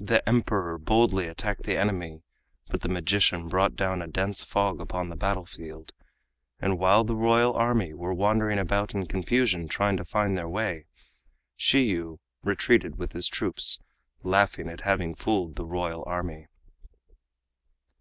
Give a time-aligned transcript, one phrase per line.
[0.00, 2.24] The Emperor boldly attacked the enemy,
[2.70, 5.92] but the magician brought down a dense fog upon the battlefield,
[6.58, 10.86] and while the royal army were wandering about in confusion, trying to find their way,
[11.56, 13.78] Shiyu retreated with his troops,
[14.24, 16.48] laughing at having fooled the royal army.